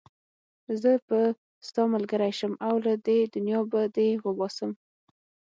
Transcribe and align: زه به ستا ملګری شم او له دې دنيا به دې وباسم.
زه 0.81 0.91
به 1.07 1.19
ستا 1.67 1.83
ملګری 1.93 2.31
شم 2.39 2.53
او 2.67 2.73
له 2.85 2.93
دې 3.07 3.17
دنيا 3.33 3.59
به 3.71 3.81
دې 3.95 4.09
وباسم. 4.25 4.71